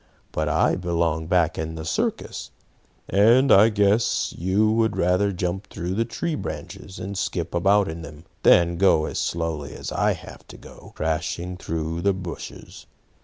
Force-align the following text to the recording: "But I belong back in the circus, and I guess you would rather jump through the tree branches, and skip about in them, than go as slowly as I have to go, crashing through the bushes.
"But 0.31 0.49
I 0.49 0.75
belong 0.77 1.27
back 1.27 1.59
in 1.59 1.75
the 1.75 1.85
circus, 1.85 2.49
and 3.07 3.51
I 3.51 3.69
guess 3.69 4.33
you 4.35 4.71
would 4.71 4.97
rather 4.97 5.31
jump 5.31 5.67
through 5.67 5.93
the 5.93 6.05
tree 6.05 6.33
branches, 6.33 6.97
and 6.97 7.15
skip 7.15 7.53
about 7.53 7.87
in 7.87 8.01
them, 8.01 8.25
than 8.41 8.77
go 8.77 9.05
as 9.05 9.19
slowly 9.19 9.75
as 9.75 9.91
I 9.91 10.13
have 10.13 10.47
to 10.47 10.57
go, 10.57 10.91
crashing 10.95 11.55
through 11.55 12.01
the 12.01 12.13
bushes. 12.13 12.87